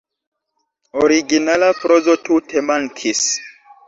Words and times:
Originala 1.01 1.67
prozo 1.81 2.15
tute 2.29 2.65
mankis. 2.71 3.23